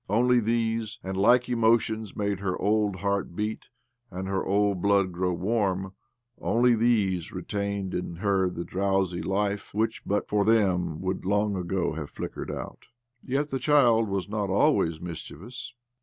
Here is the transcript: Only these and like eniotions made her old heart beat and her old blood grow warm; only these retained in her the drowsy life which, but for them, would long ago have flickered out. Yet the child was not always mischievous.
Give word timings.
Only 0.09 0.39
these 0.39 0.97
and 1.03 1.15
like 1.15 1.43
eniotions 1.47 2.15
made 2.15 2.39
her 2.39 2.57
old 2.59 2.95
heart 3.01 3.35
beat 3.35 3.65
and 4.09 4.27
her 4.27 4.43
old 4.43 4.81
blood 4.81 5.11
grow 5.11 5.31
warm; 5.31 5.93
only 6.39 6.73
these 6.73 7.31
retained 7.31 7.93
in 7.93 8.15
her 8.15 8.49
the 8.49 8.63
drowsy 8.63 9.21
life 9.21 9.75
which, 9.75 10.01
but 10.03 10.27
for 10.27 10.43
them, 10.43 11.01
would 11.01 11.23
long 11.23 11.55
ago 11.55 11.93
have 11.93 12.09
flickered 12.09 12.49
out. 12.49 12.87
Yet 13.23 13.51
the 13.51 13.59
child 13.59 14.09
was 14.09 14.27
not 14.27 14.49
always 14.49 14.99
mischievous. 14.99 15.71